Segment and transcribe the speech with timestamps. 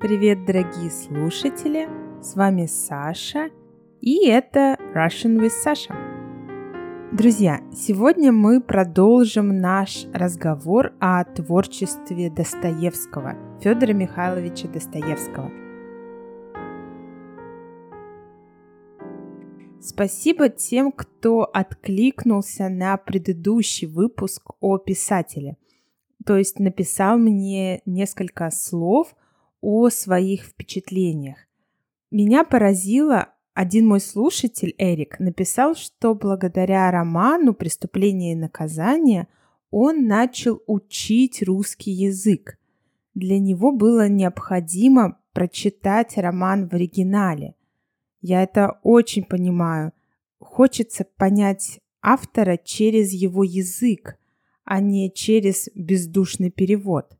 [0.00, 1.88] Привет, дорогие слушатели!
[2.22, 3.50] С вами Саша,
[4.00, 5.92] и это Russian with Sasha.
[7.12, 15.50] Друзья, сегодня мы продолжим наш разговор о творчестве Достоевского, Федора Михайловича Достоевского.
[19.80, 25.56] Спасибо тем, кто откликнулся на предыдущий выпуск о писателе,
[26.24, 29.08] то есть написал мне несколько слов–
[29.60, 31.38] о своих впечатлениях.
[32.10, 39.28] Меня поразило, один мой слушатель, Эрик, написал, что благодаря роману «Преступление и наказание»
[39.70, 42.58] он начал учить русский язык.
[43.14, 47.54] Для него было необходимо прочитать роман в оригинале.
[48.20, 49.92] Я это очень понимаю.
[50.38, 54.18] Хочется понять автора через его язык,
[54.64, 57.18] а не через бездушный перевод.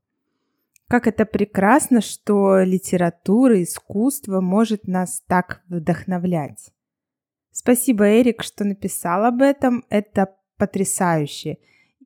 [0.88, 6.72] Как это прекрасно, что литература, искусство может нас так вдохновлять.
[7.52, 9.84] Спасибо, Эрик, что написал об этом.
[9.90, 11.58] Это потрясающе.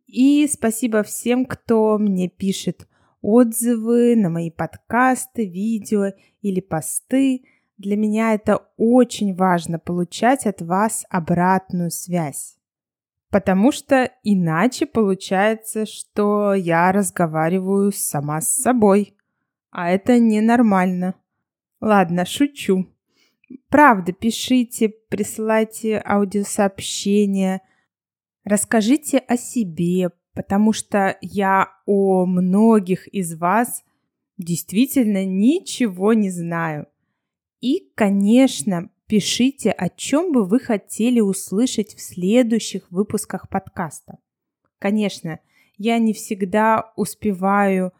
[0.07, 2.89] И спасибо всем, кто мне пишет
[3.21, 7.45] отзывы на мои подкасты, видео или посты.
[7.79, 12.57] Для меня это очень важно получать от вас обратную связь.
[13.33, 19.17] Потому что иначе получается, что я разговариваю сама с собой.
[19.71, 21.15] А это ненормально.
[21.81, 22.87] Ладно, шучу.
[23.71, 27.63] Правда, пишите, присылайте аудиосообщения,
[28.45, 33.83] расскажите о себе, потому что я о многих из вас
[34.37, 36.87] действительно ничего не знаю.
[37.61, 44.17] И, конечно, Пишите, о чем бы вы хотели услышать в следующих выпусках подкаста.
[44.79, 45.39] Конечно,
[45.77, 47.93] я не всегда успеваю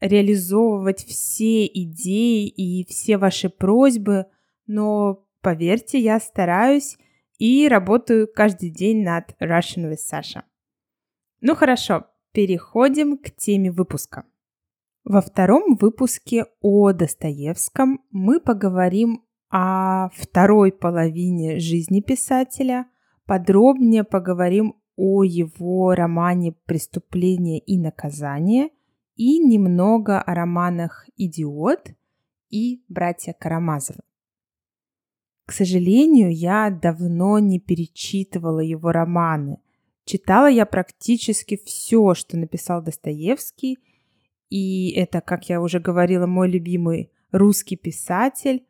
[0.00, 4.26] реализовывать все идеи и все ваши просьбы,
[4.68, 6.98] но поверьте, я стараюсь
[7.38, 10.44] и работаю каждый день над Russian with Sasha.
[11.40, 14.24] Ну хорошо, переходим к теме выпуска.
[15.02, 22.86] Во втором выпуске о Достоевском мы поговорим о второй половине жизни писателя.
[23.26, 28.70] Подробнее поговорим о его романе «Преступление и наказание»
[29.16, 31.90] и немного о романах «Идиот»
[32.48, 34.00] и «Братья Карамазовы».
[35.46, 39.58] К сожалению, я давно не перечитывала его романы.
[40.04, 43.78] Читала я практически все, что написал Достоевский,
[44.48, 48.64] и это, как я уже говорила, мой любимый русский писатель,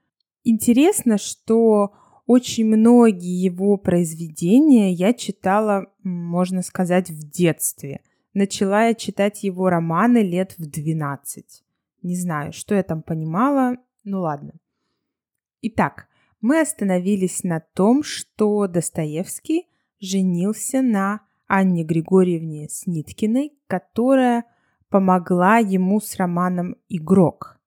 [0.44, 1.92] Интересно, что
[2.26, 8.00] очень многие его произведения я читала, можно сказать, в детстве.
[8.34, 11.64] Начала я читать его романы лет в 12.
[12.02, 14.52] Не знаю, что я там понимала, ну ладно.
[15.62, 16.06] Итак,
[16.40, 19.66] мы остановились на том, что Достоевский
[20.00, 24.44] женился на Анне Григорьевне Сниткиной, которая
[24.88, 27.59] помогла ему с романом «Игрок».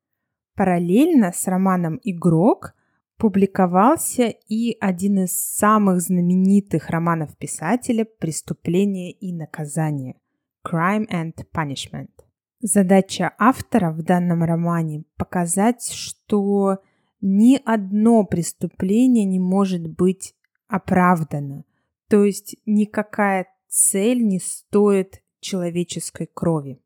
[0.55, 2.75] Параллельно с романом «Игрок»
[3.17, 10.19] публиковался и один из самых знаменитых романов писателя «Преступление и наказание»
[10.67, 12.11] «Crime and Punishment».
[12.59, 16.79] Задача автора в данном романе– показать, что
[17.19, 20.35] ни одно преступление не может быть
[20.67, 21.65] оправдано,
[22.09, 26.82] то есть никакая цель не стоит человеческой крови.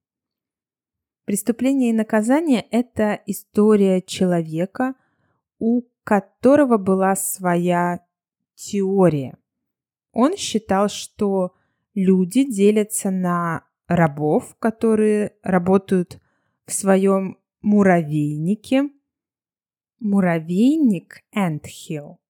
[1.28, 4.96] Преступление и наказание– это история человека,
[5.60, 8.00] у которого была своя
[8.56, 9.38] теория.
[10.14, 11.54] Он считал, что
[11.94, 16.22] люди делятся на рабов, которые работают
[16.66, 18.90] в своем муравейнике.
[20.00, 22.22] Муравейник Антхилл.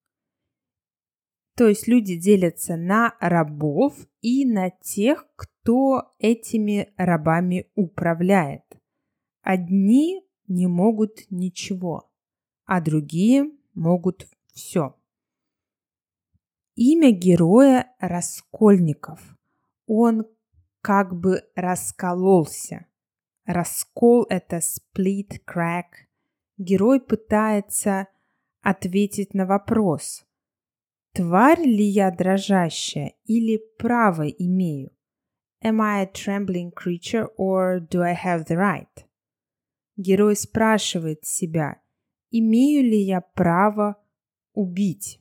[1.56, 8.64] То есть люди делятся на рабов и на тех, кто этими рабами управляет.
[9.50, 12.12] Одни не могут ничего,
[12.66, 14.94] а другие могут все.
[16.76, 19.38] Имя героя Раскольников.
[19.86, 20.28] Он
[20.82, 22.88] как бы раскололся.
[23.46, 26.10] Раскол– это split, crack.
[26.58, 28.10] Герой пытается
[28.62, 30.26] ответить на вопрос,
[31.14, 34.92] тварь ли я дрожащая или право имею?
[35.64, 39.07] Am I a trembling creature or do I have the right?
[39.98, 41.82] Герой спрашивает себя,
[42.30, 43.98] имею ли я право
[44.54, 45.20] убить?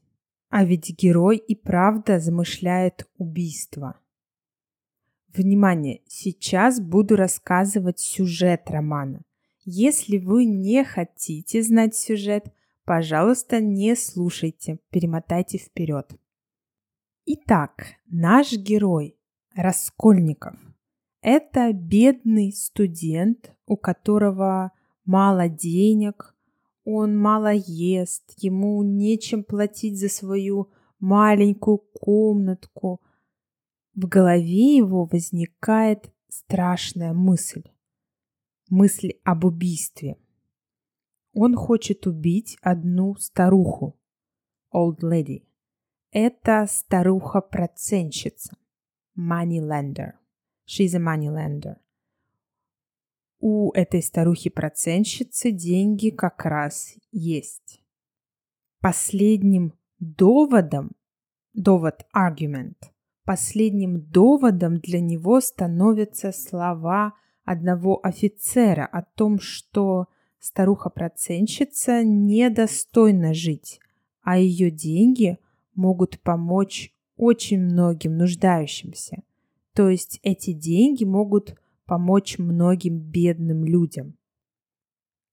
[0.50, 3.98] А ведь герой и правда замышляет убийство.
[5.34, 9.22] Внимание, сейчас буду рассказывать сюжет романа.
[9.64, 12.52] Если вы не хотите знать сюжет,
[12.84, 16.10] пожалуйста, не слушайте, перемотайте вперед.
[17.24, 19.16] Итак, наш герой
[19.54, 20.54] Раскольников–
[21.26, 24.70] это бедный студент, у которого
[25.04, 26.36] мало денег,
[26.84, 30.70] он мало ест, ему нечем платить за свою
[31.00, 33.00] маленькую комнатку.
[33.96, 37.64] В голове его возникает страшная мысль.
[38.70, 40.16] Мысль об убийстве.
[41.32, 43.98] Он хочет убить одну старуху.
[44.72, 45.42] Old lady.
[46.12, 48.56] Это старуха-проценщица.
[49.18, 50.12] Moneylender.
[50.66, 51.76] She's a moneylender
[53.48, 57.80] у этой старухи-проценщицы деньги как раз есть.
[58.80, 60.92] Последним доводом,
[61.52, 62.76] довод argument,
[63.24, 67.14] последним доводом для него становятся слова
[67.44, 70.06] одного офицера о том, что
[70.38, 73.80] старуха-проценщица недостойна жить,
[74.22, 75.38] а ее деньги
[75.74, 79.22] могут помочь очень многим нуждающимся.
[79.76, 84.16] То есть эти деньги могут помочь многим бедным людям.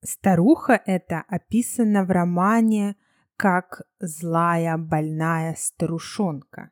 [0.03, 2.97] Старуха эта описана в романе
[3.37, 6.71] как злая больная старушонка.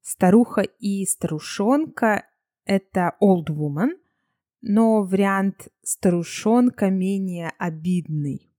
[0.00, 2.24] Старуха и старушонка–
[2.64, 3.90] это old woman,
[4.62, 8.50] но вариант старушонка менее обидный.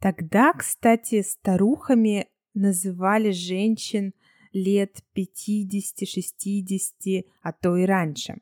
[0.00, 4.14] Тогда, кстати, старухами называли женщин
[4.52, 8.40] лет 50-60, а то и раньше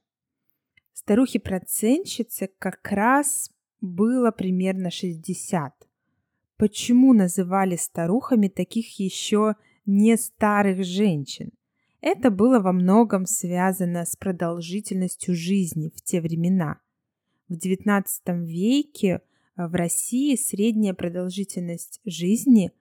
[1.07, 5.73] старухе-процентщице как раз было примерно 60.
[6.57, 9.55] Почему называли старухами таких еще
[9.85, 11.53] не старых женщин?
[12.01, 16.81] Это было во многом связано с продолжительностью жизни в те времена.
[17.49, 18.05] В XIX
[18.45, 19.21] веке
[19.55, 22.73] в России средняя продолжительность жизни,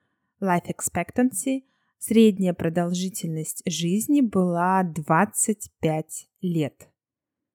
[0.42, 1.64] life expectancy,
[1.98, 6.90] средняя продолжительность жизни была 25 лет.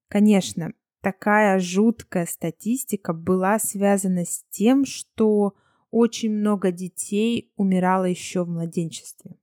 [0.08, 5.54] Конечно, такая жуткая статистика была связана с тем, что
[5.90, 9.36] очень много детей умирало еще в младенчестве.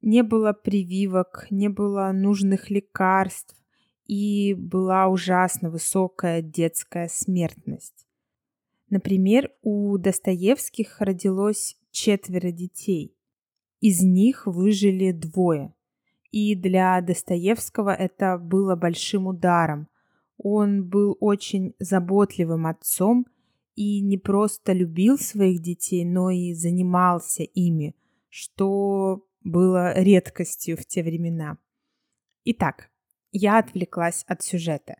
[0.00, 3.56] Не было прививок, не было нужных лекарств
[4.06, 8.06] и была ужасно высокая детская смертность.
[8.90, 13.17] Например, у Достоевских родилось четверо детей.
[13.80, 15.74] Из них выжили двое.
[16.30, 19.88] И для Достоевского это было большим ударом.
[20.36, 23.26] Он был очень заботливым отцом
[23.74, 27.96] и не просто любил своих детей, но и занимался ими,
[28.28, 31.58] что было редкостью в те времена.
[32.44, 32.90] Итак,
[33.30, 34.96] я отвлеклась от сюжета.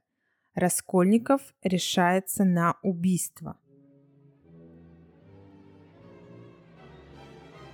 [0.54, 3.58] Раскольников решается на убийство–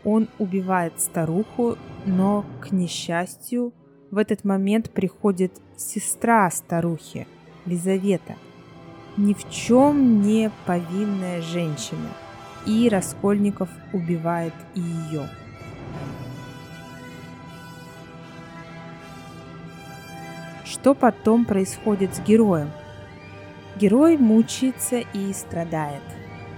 [0.05, 3.73] Он убивает старуху, но, к несчастью,
[4.11, 7.27] в этот момент приходит сестра старухи,
[7.65, 8.37] Лизавета,
[9.17, 12.11] ни в чем не повинная женщина,
[12.67, 15.29] и Раскольников убивает и ее.
[20.65, 22.71] Что потом происходит с героем?
[23.77, 26.03] Герой мучается и страдает.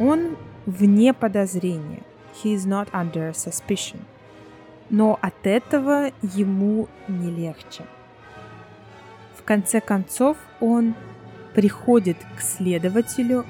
[0.00, 2.02] Он вне подозрения–
[2.42, 4.00] he is not under suspicion.
[4.90, 7.84] Но от этого ему не легче.
[9.36, 10.94] В конце концов, он
[11.54, 13.44] приходит к следователю,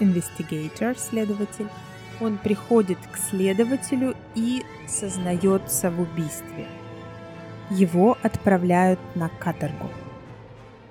[0.00, 1.68] investigator, следователь,
[2.20, 6.66] он приходит к следователю и сознается в убийстве.
[7.70, 9.88] Его отправляют на каторгу.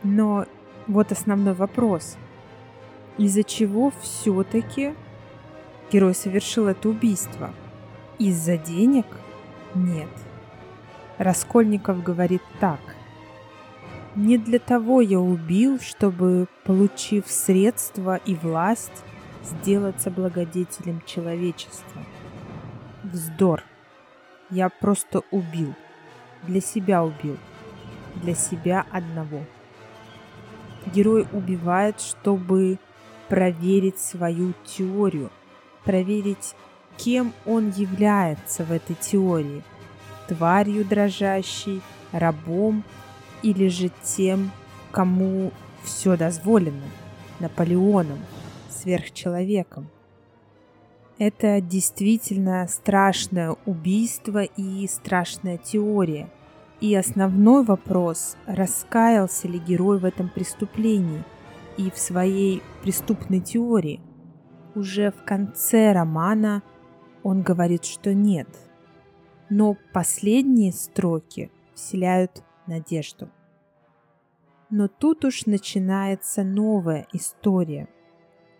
[0.04, 0.46] Но
[0.88, 2.18] вот основной вопрос.
[3.18, 4.94] Из-за чего все-таки
[5.92, 7.54] Герой совершил это убийство.
[8.18, 9.06] Из-за денег?
[9.76, 10.10] Нет.
[11.18, 12.80] Раскольников говорит так.
[14.16, 19.04] Не для того я убил, чтобы, получив средства и власть,
[19.44, 22.02] сделаться благодетелем человечества.
[23.04, 23.64] Вздор.
[24.50, 25.74] Я просто убил.
[26.44, 27.38] Для себя убил.
[28.16, 29.44] Для себя одного.
[30.94, 32.80] Герой убивает, чтобы
[33.28, 35.30] проверить свою теорию–
[35.84, 36.56] проверить,
[36.98, 39.64] кем он является в этой теории–
[40.28, 42.84] тварью дрожащей, рабом
[43.42, 44.52] или же тем,
[44.92, 45.52] кому
[45.84, 46.84] все дозволено–
[47.40, 48.20] Наполеоном,
[48.70, 49.90] сверхчеловеком.
[51.18, 56.30] Это действительно страшное убийство и страшная теория.
[56.82, 61.24] И основной вопрос– раскаялся ли герой в этом преступлении–
[61.78, 64.02] и в своей преступной теории.
[64.74, 66.64] Уже в конце романа
[67.24, 68.48] он говорит, что нет.
[69.50, 73.30] Но последние строки вселяют надежду.
[74.70, 77.90] Но тут уж начинается новая история.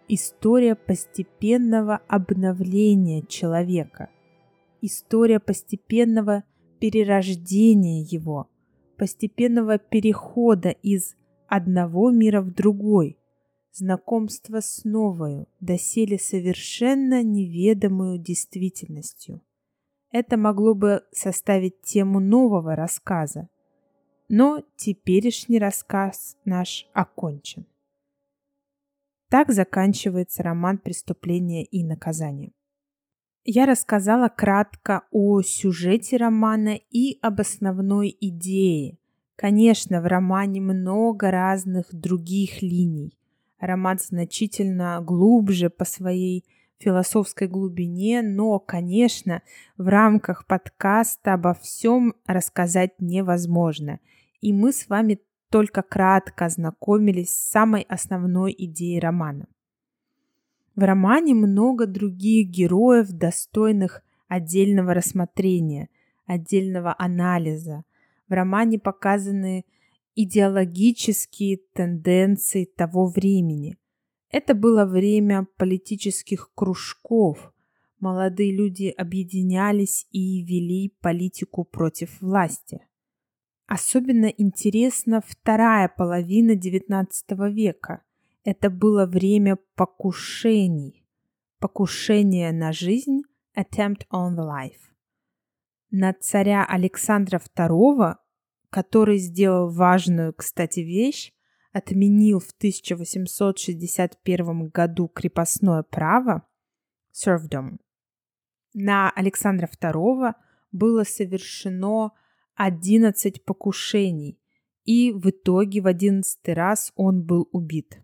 [0.10, 4.10] История постепенного обновления человека.
[4.82, 6.44] История постепенного
[6.82, 8.50] перерождения его,
[8.98, 11.16] постепенного перехода из
[11.48, 13.18] одного мира в другой,
[13.72, 19.42] знакомства с новою, доселе совершенно неведомую действительностью.
[20.12, 23.50] Это могло бы составить тему нового рассказа,
[24.28, 27.66] но теперешний рассказ наш окончен.
[29.30, 32.52] Так заканчивается роман «Преступление и наказание».
[33.44, 39.00] Я рассказала кратко о сюжете романа и об основной идее.
[39.36, 43.18] Конечно, в романе много разных других линий.
[43.62, 46.44] Роман значительно глубже по своей
[46.80, 49.44] философской глубине, но, конечно,
[49.78, 54.00] в рамках подкаста обо всем рассказать невозможно.
[54.42, 55.20] И мы с вами
[55.52, 59.46] только кратко ознакомились с самой основной идеей романа.
[60.76, 65.90] В романе много других героев, достойных отдельного рассмотрения,
[66.26, 67.84] отдельного анализа.
[68.28, 69.66] В романе показаны
[70.16, 73.78] идеологические тенденции того времени.
[74.30, 77.54] Это было время политических кружков.
[78.00, 82.82] Молодые люди объединялись и вели политику против власти.
[83.68, 87.08] Особенно интересна вторая половина XIX
[87.52, 88.04] века–
[88.44, 91.06] это было время покушений.
[91.60, 93.22] Покушение на жизнь–
[93.56, 94.92] attempt on the life.
[95.92, 98.16] На царя Александра II,
[98.72, 101.32] который сделал важную, кстати, вещь,
[101.74, 106.48] отменил в 1861 году крепостное право
[107.14, 107.78] serfdom.
[108.74, 110.34] На Александра II
[110.72, 112.14] было совершено
[112.56, 114.40] 11 покушений,
[114.86, 118.02] и в итоге в 11 раз он был убит.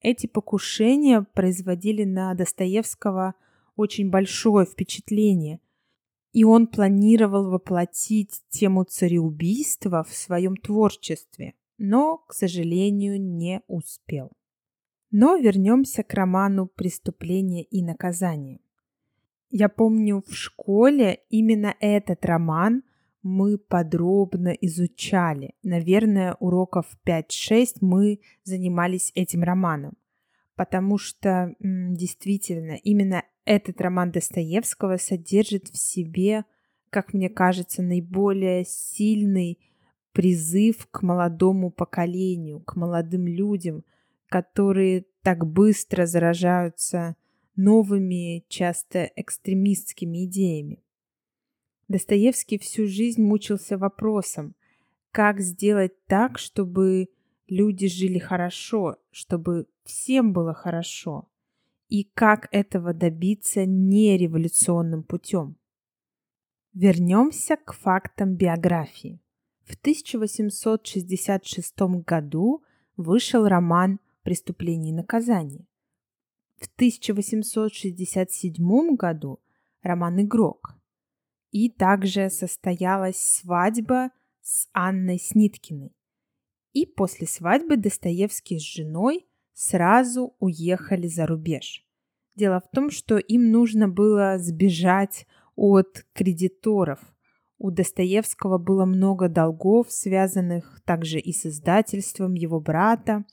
[0.00, 3.34] Эти покушения производили на Достоевского
[3.76, 5.60] очень большое впечатление,
[6.36, 14.32] и он планировал воплотить тему цареубийства в своем творчестве, но, к сожалению, не успел.
[15.10, 18.60] Но вернемся к роману «Преступление и наказание».
[19.48, 22.82] Я помню, в школе именно этот роман
[23.22, 25.54] мы подробно изучали.
[25.62, 29.94] Наверное, уроков 5-6 мы занимались этим романом,
[30.56, 36.44] потому что действительно именно этот роман Достоевского содержит в себе,
[36.90, 39.58] как мне кажется, наиболее сильный
[40.12, 43.84] призыв к молодому поколению, к молодым людям,
[44.28, 47.16] которые так быстро заражаются
[47.54, 50.82] новыми, часто экстремистскими идеями.
[51.88, 54.54] Достоевский всю жизнь мучился вопросом,
[55.12, 57.08] как сделать так, чтобы
[57.48, 61.28] люди жили хорошо, чтобы всем было хорошо,
[61.88, 65.56] и как этого добиться не революционным путем.
[66.72, 69.20] Вернемся к фактам биографии.
[69.64, 72.62] В 1866 году
[72.96, 75.66] вышел роман «Преступление и наказание».
[76.58, 79.40] В 1867 году
[79.82, 80.74] роман «Игрок».
[81.50, 84.10] И также состоялась свадьба
[84.42, 85.95] с Анной Сниткиной.
[86.76, 91.86] И после свадьбы Достоевский с женой сразу уехали за рубеж.
[92.34, 97.00] Дело в том, что им нужно было сбежать от кредиторов.
[97.56, 103.24] У Достоевского было много долгов, связанных также и с издательством его брата.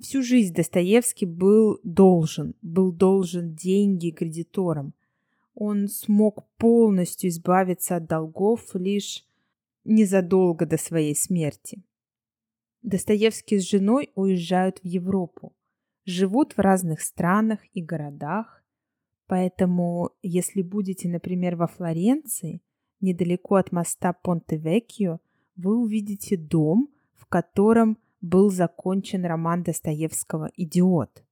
[0.00, 4.92] Всю жизнь Достоевский был должен, был должен деньги кредиторам–
[5.58, 9.24] он смог полностью избавиться от долгов лишь
[9.84, 11.82] незадолго до своей смерти.
[12.86, 15.52] Достоевский с женой уезжают в Европу,
[16.04, 18.62] живут в разных странах и городах,
[19.26, 22.62] поэтому если будете, например, во Флоренции,
[23.00, 25.18] недалеко от моста Понте-Веккио,
[25.56, 31.24] вы увидите дом, в котором был закончен роман Достоевского «Идиот».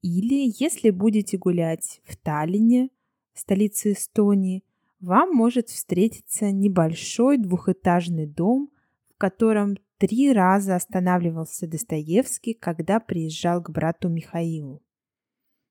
[0.00, 2.88] Или если будете гулять в Таллине,
[3.34, 4.64] столице Эстонии,
[5.00, 8.70] вам может встретиться небольшой двухэтажный дом,
[9.14, 14.82] в котором три раза останавливался Достоевский, когда приезжал к брату Михаилу.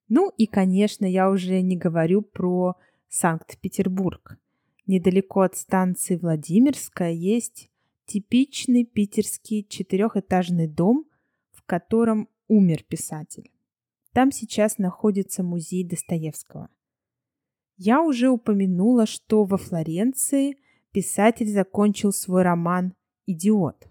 [0.09, 2.75] Ну и, конечно, я уже не говорю про
[3.09, 4.37] Санкт-Петербург.
[4.85, 7.69] Недалеко от станции Владимирская есть
[8.05, 11.05] типичный питерский четырехэтажный дом,
[11.51, 13.51] в котором умер писатель.
[14.13, 16.69] Там сейчас находится музей Достоевского.
[17.75, 20.57] Я уже упомянула, что во Флоренции
[20.91, 22.93] писатель закончил свой роман
[23.25, 23.87] «Идиот».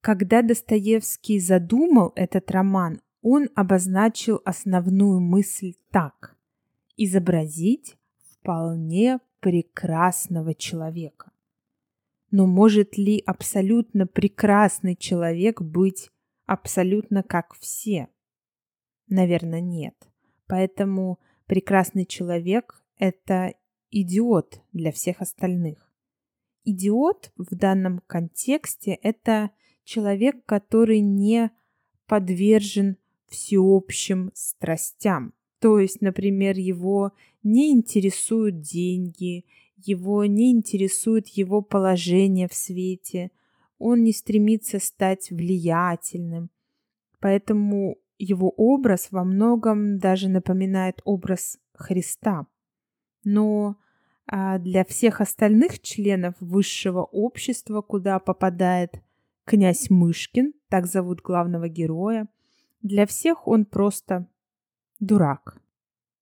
[0.00, 6.38] Когда Достоевский задумал этот роман, он обозначил основную мысль так–
[6.96, 7.98] изобразить
[8.30, 11.32] вполне прекрасного человека.
[12.30, 16.10] Но может ли абсолютно прекрасный человек быть
[16.46, 18.08] абсолютно как все?
[19.08, 19.94] Наверное, нет.
[20.46, 23.54] Поэтому прекрасный человек– это
[23.90, 25.92] идиот для всех остальных.
[26.64, 29.50] Идиот в данном контексте– это
[29.90, 31.50] человек, который не
[32.06, 35.34] подвержен всеобщим страстям.
[35.58, 39.44] То есть, например, его не интересуют деньги,
[39.76, 43.32] его не интересует его положение в свете,
[43.78, 46.50] он не стремится стать влиятельным.
[47.18, 52.46] Поэтому его образ во многом даже напоминает образ Христа.
[53.24, 53.76] Но
[54.26, 59.02] а для всех остальных членов высшего общества, куда попадает
[59.50, 62.28] князь Мышкин, так зовут главного героя,
[62.82, 64.28] для всех он просто
[65.00, 65.60] дурак.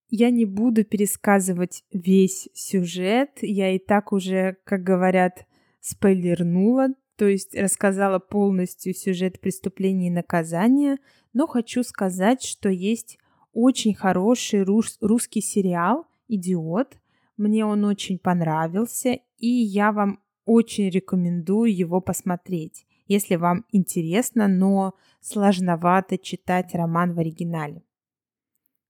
[0.08, 5.46] Я не буду пересказывать весь сюжет, я и так уже, как говорят,
[5.80, 10.96] спойлернула, то есть рассказала полностью сюжет преступления и наказания,
[11.34, 13.18] но хочу сказать, что есть
[13.52, 16.96] очень хороший рус- русский сериал «Идиот».
[17.36, 24.94] Мне он очень понравился, и я вам очень рекомендую его посмотреть, если вам интересно, но
[25.20, 27.82] сложновато читать роман в оригинале.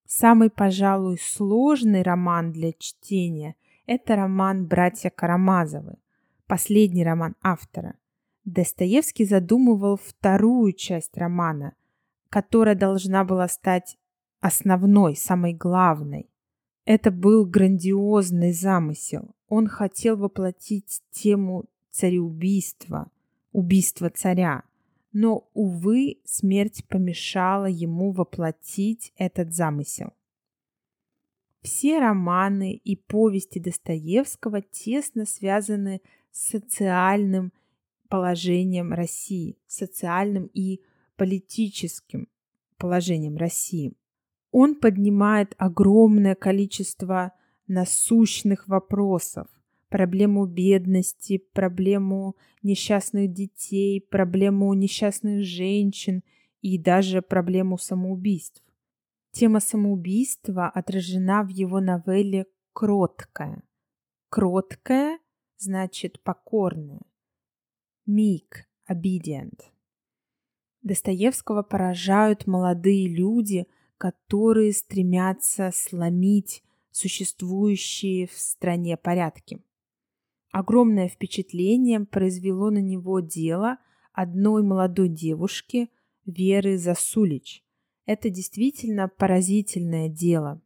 [0.06, 3.54] Самый, пожалуй, сложный роман для чтения–
[3.86, 5.96] это роман «Братья Карамазовы»,
[6.46, 7.94] последний роман автора.
[8.44, 11.74] Достоевский задумывал вторую часть романа,
[12.30, 13.98] которая должна была стать
[14.40, 16.30] основной, самой главной.
[16.84, 19.34] Это был грандиозный замысел.
[19.48, 23.10] Он хотел воплотить тему цареубийства,
[23.52, 24.62] убийства царя–
[25.12, 30.12] но, увы, смерть помешала ему воплотить этот замысел.
[31.62, 37.52] Все романы и повести Достоевского тесно связаны с социальным
[38.08, 40.82] положением России, социальным и
[41.16, 42.28] политическим
[42.76, 43.94] положением России.
[44.50, 47.32] Он поднимает огромное количество
[47.66, 49.48] насущных вопросов,
[49.88, 56.22] проблему бедности, проблему несчастных детей, проблему несчастных женщин
[56.60, 58.62] и даже проблему самоубийств.
[59.32, 63.62] Тема самоубийства отражена в его новелле «Кроткая».
[64.30, 65.18] «Кроткая»
[65.56, 67.02] значит «покорная».
[68.08, 69.60] «Meek»– «obedient».
[70.82, 73.66] Достоевского поражают молодые люди,
[73.98, 79.60] которые стремятся сломить существующие в стране порядки.
[80.50, 83.78] Огромное впечатление произвело на него дело
[84.12, 85.90] одной молодой девушки
[86.24, 87.64] Веры Засулич.
[88.06, 90.62] Это действительно поразительное дело.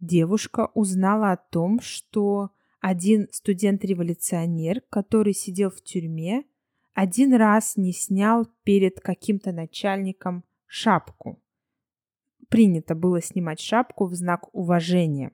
[0.00, 6.44] Девушка узнала о том, что один студент-революционер, который сидел в тюрьме,
[6.92, 11.40] один раз не снял перед каким-то начальником шапку.
[12.48, 15.32] Принято было снимать шапку в знак уважения.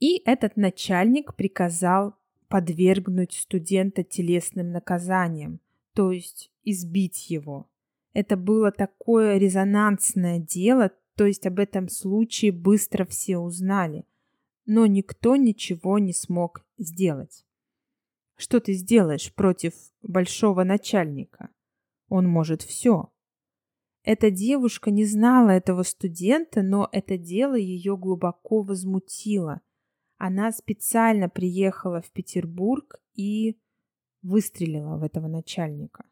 [0.00, 2.16] И этот начальник приказал
[2.52, 5.58] подвергнуть студента телесным наказаниям,
[5.94, 7.70] то есть избить его.
[8.12, 14.04] Это было такое резонансное дело, то есть об этом случае быстро все узнали,
[14.66, 17.46] но никто ничего не смог сделать.
[18.36, 21.48] Что ты сделаешь против большого начальника?
[22.10, 23.10] Он может все.
[24.04, 29.62] Эта девушка не знала этого студента, но это дело ее глубоко возмутило–
[30.22, 33.58] она специально приехала в Петербург и
[34.22, 36.04] выстрелила в этого начальника.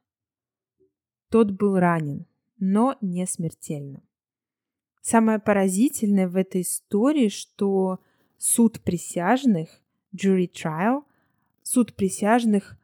[1.29, 2.27] Тот был ранен,
[2.59, 4.03] но не смертельно.
[5.01, 8.01] Самое поразительное в этой истории, что
[8.37, 9.81] суд присяжных,
[10.12, 11.05] jury trial,
[11.62, 12.77] суд присяжных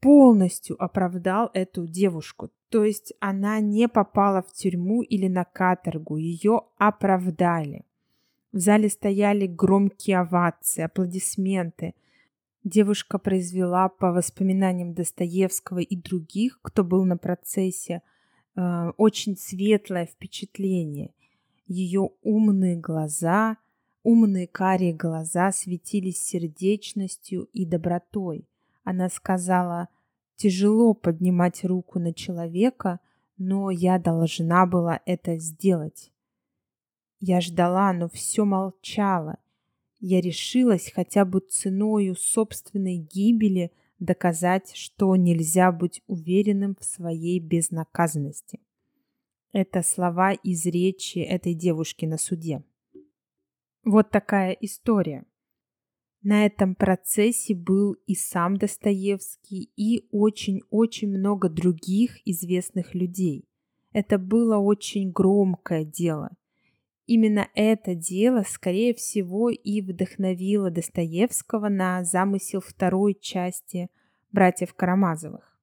[0.00, 2.50] полностью оправдал эту девушку.
[2.70, 7.84] То есть она не попала в тюрьму или на каторгу, ее оправдали.
[8.52, 11.94] В зале стояли громкие овации, аплодисменты.
[12.64, 18.02] Девушка произвела, по воспоминаниям Достоевского и других, кто был на процессе,
[18.56, 21.14] э, очень светлое впечатление.
[21.66, 23.56] Ее умные глаза,
[24.02, 28.48] умные карие глаза светились сердечностью и добротой.
[28.82, 29.88] Она сказала,
[30.34, 32.98] тяжело поднимать руку на человека,
[33.38, 36.10] но я должна была это сделать.
[37.20, 39.38] Я ждала, но все молчало.
[39.98, 48.60] Я решилась хотя бы ценою собственной гибели доказать, что нельзя быть уверенным в своей безнаказанности.
[49.52, 52.64] Это слова из речи этой девушки на суде.
[53.84, 55.26] Вот такая история.
[56.22, 63.44] На этом процессе был и сам Достоевский, и очень-очень много других известных людей.
[63.92, 66.30] Это было очень громкое дело.
[67.12, 73.90] Именно это дело, скорее всего, и вдохновило Достоевского на замысел второй части
[74.30, 75.58] «Братьев Карамазовых».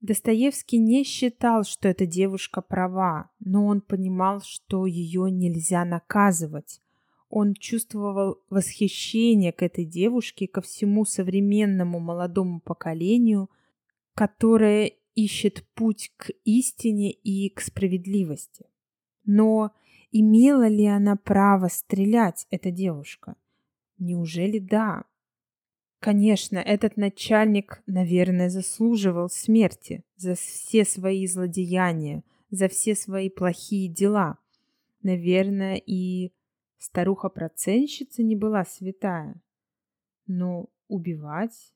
[0.00, 6.80] Достоевский не считал, что эта девушка права, но он понимал, что ее нельзя наказывать,
[7.28, 13.50] он чувствовал восхищение к этой девушке, ко всему современному молодому поколению,
[14.14, 18.66] которое ищет путь к истине и к справедливости.
[19.24, 19.72] Но
[20.10, 23.36] имела ли она право стрелять, эта девушка?
[23.98, 25.04] Неужели да?
[26.00, 34.38] Конечно, этот начальник, наверное, заслуживал смерти за все свои злодеяния, за все свои плохие дела.
[35.02, 36.32] Наверное, и
[36.82, 39.40] Старуха-проценщица не была святая.
[40.26, 41.72] Но убивать?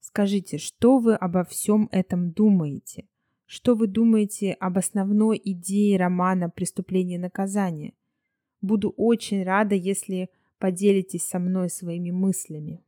[0.00, 3.08] Скажите, что вы обо всем этом думаете?
[3.54, 7.92] Что вы думаете об основной идее романа «Преступление и наказание»?
[8.62, 12.82] Буду очень рада, если поделитесь со мной своими мыслями.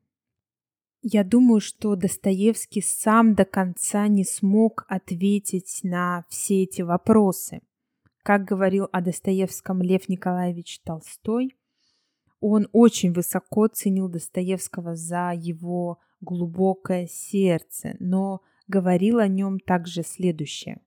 [1.03, 7.61] Я думаю, что Достоевский сам до конца не смог ответить на все эти вопросы–
[8.22, 11.55] как говорил о Достоевском Лев Николаевич Толстой,
[12.40, 20.81] он очень высоко ценил Достоевского за его глубокое сердце, но говорил о нем также следующее.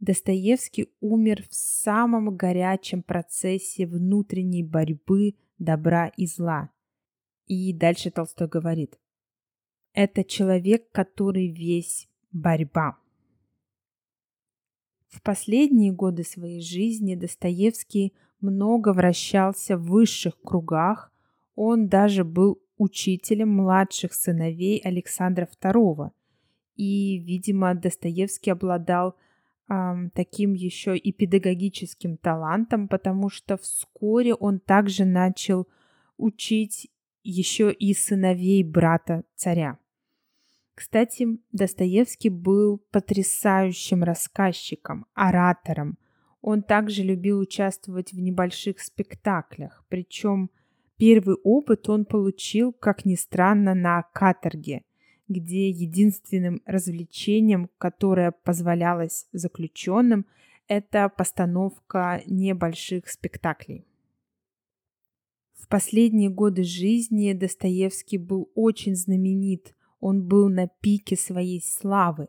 [0.00, 6.70] Достоевский умер в самом горячем процессе внутренней борьбы добра и зла.
[7.46, 8.98] И дальше Толстой говорит,
[9.92, 12.98] это человек, который весь борьба.
[15.08, 21.12] В последние годы своей жизни Достоевский много вращался в высших кругах,
[21.54, 26.12] он даже был учителем младших сыновей Александра II.
[26.78, 29.16] И, видимо, Достоевский обладал
[29.68, 29.74] э,
[30.14, 35.66] таким еще и педагогическим талантом, потому что вскоре он также начал
[36.16, 36.88] учить
[37.24, 39.78] еще и сыновей брата царя.
[40.74, 45.98] Кстати, Достоевский был потрясающим рассказчиком, оратором.
[46.40, 50.50] Он также любил участвовать в небольших спектаклях, причем
[50.96, 54.84] первый опыт он получил, как ни странно, на каторге,
[55.28, 60.26] где единственным развлечением, которое позволялось заключенным,
[60.66, 63.86] это постановка небольших спектаклей.
[65.54, 72.28] В последние годы жизни Достоевский был очень знаменит он был на пике своей славы.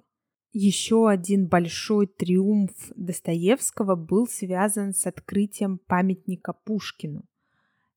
[0.52, 7.26] Еще один большой триумф Достоевского был связан с открытием памятника Пушкину.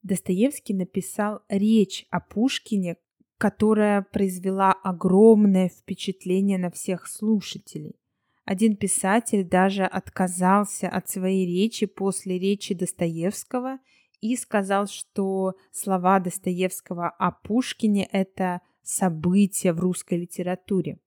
[0.02, 2.96] Достоевский написал речь о Пушкине,
[3.42, 7.98] которая произвела огромное впечатление на всех слушателей.
[8.44, 13.80] Один писатель даже отказался от своей речи после речи Достоевского
[14.20, 21.00] и сказал, что слова Достоевского о Пушкине– это события в русской литературе.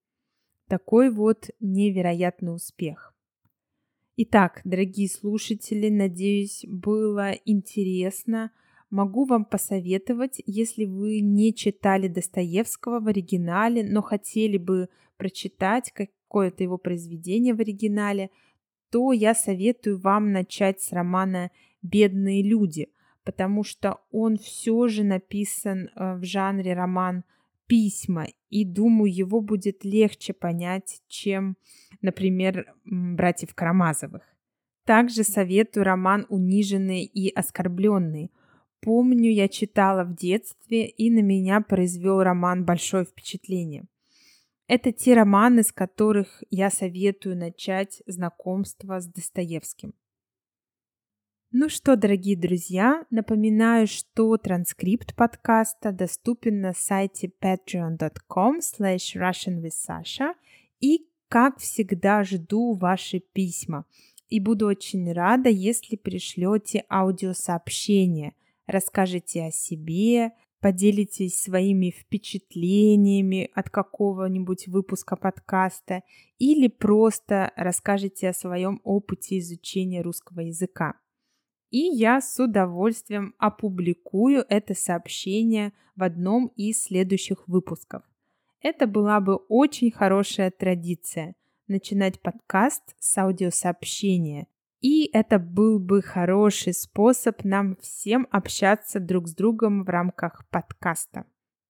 [0.67, 3.15] Такой вот невероятный успех.
[4.17, 8.51] Итак, дорогие слушатели, надеюсь, было интересно.
[8.89, 16.63] Могу вам посоветовать, если вы не читали Достоевского в оригинале, но хотели бы прочитать какое-то
[16.63, 18.29] его произведение в оригинале,
[18.91, 22.89] то я советую вам начать с романа «Бедные люди»,
[23.23, 27.23] потому что он все же написан э, в жанре роман
[27.67, 31.57] письма, и думаю, его будет легче понять, чем,
[32.01, 34.21] например, братьев Карамазовых.
[34.85, 38.29] Также советую роман «Униженные и оскорбленные».
[38.85, 43.85] Помню, я читала в детстве, и на меня произвел роман большое впечатление.
[44.67, 49.95] Это те романы, с которых я советую начать знакомство с Достоевским.
[51.51, 60.35] Ну что, дорогие друзья, напоминаю, что транскрипт подкаста доступен на сайте patreon.com slash russianwithsasha
[60.79, 63.85] и, как всегда, жду ваши письма.
[64.29, 68.35] И буду очень рада, если пришлете аудиосообщение,
[68.67, 76.01] расскажите о себе, поделитесь своими впечатлениями от какого-нибудь выпуска подкаста
[76.39, 80.95] или просто расскажете о своем опыте изучения русского языка.
[81.69, 88.03] И я с удовольствием опубликую это сообщение в одном из следующих выпусков.
[88.61, 91.35] Это была бы очень хорошая традиция–
[91.67, 94.47] начинать подкаст с аудиосообщения.
[94.87, 101.25] И это был бы хороший способ нам всем общаться друг с другом в рамках подкаста.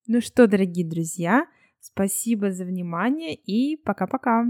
[0.05, 1.45] Ну что, дорогие друзья,
[1.79, 4.47] спасибо за внимание и пока-пока.